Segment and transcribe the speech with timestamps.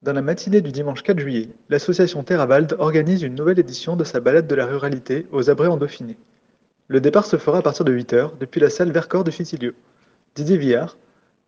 [0.00, 4.20] Dans la matinée du dimanche 4 juillet, l'association Terravald organise une nouvelle édition de sa
[4.20, 6.16] balade de la ruralité aux Abrets en Dauphiné.
[6.86, 9.72] Le départ se fera à partir de 8h depuis la salle Vercors de Fitilio.
[10.36, 10.96] Didier Villard,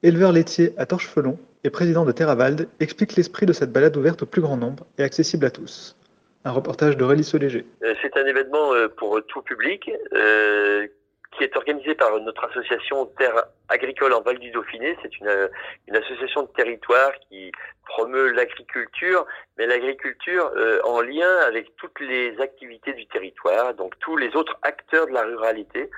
[0.02, 4.26] éleveur laitier à Torchefelon et président de Terravald, explique l'esprit de cette balade ouverte au
[4.26, 5.96] plus grand nombre et accessible à tous.
[6.44, 7.64] Un reportage Soléger.
[7.84, 10.88] Euh, C'est un événement euh, pour tout public euh,
[11.36, 14.96] qui est organisé par notre association Terre Agricole en Val du Dauphiné.
[15.02, 15.48] C'est une, euh,
[15.86, 17.52] une association de territoire qui
[17.86, 24.16] promeut l'agriculture, mais l'agriculture euh, en lien avec toutes les activités du territoire, donc tous
[24.16, 25.90] les autres acteurs de la ruralité.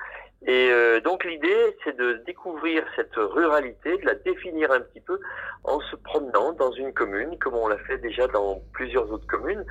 [0.45, 5.17] Et euh, donc l'idée, c'est de découvrir cette ruralité, de la définir un petit peu
[5.63, 9.65] en se promenant dans une commune, comme on l'a fait déjà dans plusieurs autres communes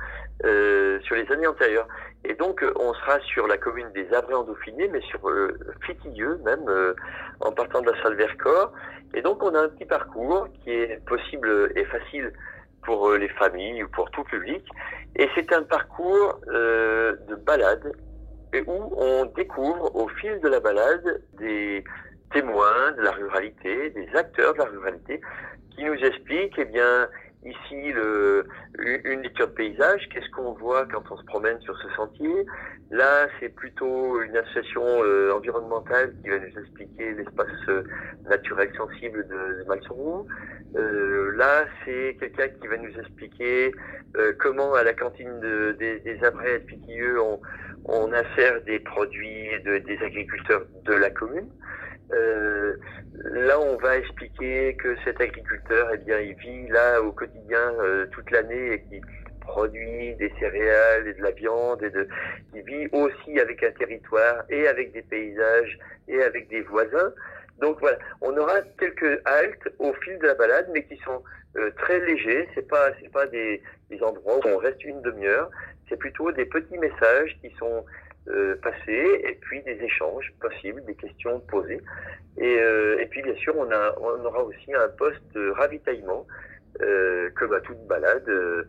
[0.45, 1.87] euh, sur les années antérieures.
[2.25, 5.57] Et donc on sera sur la commune des Abrets en Dauphiné, mais sur euh,
[6.43, 6.93] même, euh,
[7.39, 8.71] en partant de la salle Vercors.
[9.13, 12.31] Et donc on a un petit parcours qui est possible et facile
[12.83, 14.65] pour euh, les familles ou pour tout public.
[15.15, 17.93] Et c'est un parcours euh, de balade
[18.53, 21.83] et où on découvre au fil de la balade des
[22.31, 25.21] témoins de la ruralité, des acteurs de la ruralité,
[25.71, 27.09] qui nous expliquent, eh bien,
[27.43, 28.45] ici, le,
[28.77, 32.45] une lecture de paysage, qu'est-ce qu'on voit quand on se promène sur ce sentier?
[32.91, 37.83] Là, c'est plutôt une association euh, environnementale qui va nous expliquer l'espace euh,
[38.29, 40.27] naturel sensible de, de Malsoroux.
[40.75, 43.71] Euh, là, c'est quelqu'un qui va nous expliquer
[44.17, 47.19] euh, comment à la cantine de- des, des Abrets de Pitilleux,
[47.85, 51.49] on, on insère des produits de- des agriculteurs de la commune.
[52.13, 52.75] Euh,
[53.23, 58.05] là, on va expliquer que cet agriculteur, eh bien, il vit là au quotidien euh,
[58.11, 59.01] toute l'année et qui
[59.41, 62.07] produit des céréales et de la viande et de,
[62.51, 65.77] qui vit aussi avec un territoire et avec des paysages
[66.07, 67.13] et avec des voisins.
[67.59, 71.23] Donc voilà, on aura quelques haltes au fil de la balade, mais qui sont
[71.57, 72.47] euh, très légers.
[72.55, 75.49] C'est pas, c'est pas des, des endroits où on reste une demi-heure.
[75.93, 77.85] C'est plutôt des petits messages qui sont
[78.27, 81.81] euh, passés et puis des échanges possibles, des questions posées.
[82.37, 86.25] Et, euh, puis bien sûr, on, aura aussi un poste ravitaillement,
[86.81, 88.63] euh, comme à toute balade euh,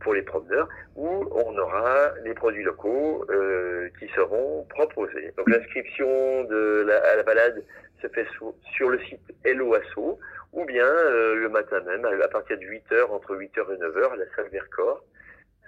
[0.00, 5.32] pour les promeneurs, où on aura les produits locaux euh, qui seront proposés.
[5.36, 6.08] Donc l'inscription
[6.40, 7.62] à la balade
[8.02, 8.26] se fait
[8.74, 10.18] sur, le site Hello Asso,
[10.52, 14.12] ou bien euh, le matin même, à, à partir de 8h, entre 8h et 9h,
[14.14, 15.04] à la salle Vercors,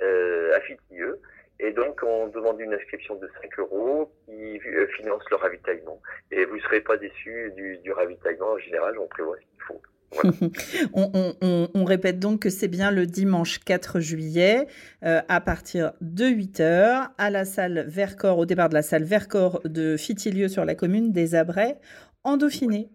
[0.02, 1.20] euh, à Fitilleux.
[1.58, 6.00] Et donc, on demande une inscription de 5 euros qui euh, finance le ravitaillement.
[6.30, 8.52] Et vous ne serez pas déçus du, du ravitaillement.
[8.52, 9.82] En général, on prévoit ce qu'il faut.
[10.12, 10.30] Voilà.
[10.94, 14.66] on, on- on- on répète donc que c'est bien le dimanche 4 juillet
[15.02, 19.60] euh, à partir de 8h à la salle Vercors, au départ de la salle Vercors
[19.64, 21.78] de Fitilieu sur la commune des Abrets
[22.22, 22.90] en Dauphiné.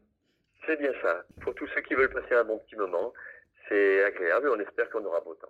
[0.68, 1.24] C'est bien ça.
[1.42, 3.12] Pour tous ceux qui veulent passer un bon petit moment,
[3.68, 5.50] c'est agréable et on espère qu'on aura beau temps.